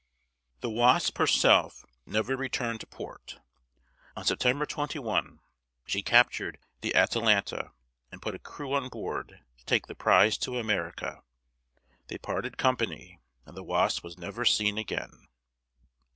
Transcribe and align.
The 0.61 0.69
Wasp 0.71 1.19
herself 1.19 1.85
never 2.07 2.35
returned 2.35 2.79
to 2.79 2.87
port. 2.87 3.39
On 4.15 4.25
September 4.25 4.65
21 4.65 5.41
she 5.85 6.01
captured 6.01 6.57
the 6.81 6.95
Atalanta 6.95 7.71
and 8.11 8.19
put 8.19 8.33
a 8.33 8.39
crew 8.39 8.73
on 8.73 8.89
board 8.89 9.41
to 9.59 9.65
take 9.65 9.85
the 9.85 9.93
prize 9.93 10.39
to 10.39 10.57
America. 10.57 11.21
They 12.07 12.17
parted 12.17 12.57
company, 12.57 13.19
and 13.45 13.55
the 13.55 13.61
Wasp 13.63 14.03
was 14.03 14.17
never 14.17 14.43
seen 14.43 14.79
again. 14.79 15.27